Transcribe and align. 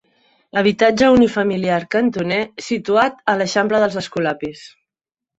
Habitatge 0.59 1.09
unifamiliar 1.15 1.75
cantoner 1.95 2.39
situat 2.67 3.19
a 3.33 3.35
l'eixample 3.41 3.83
dels 3.85 3.99
Escolapis. 4.03 4.65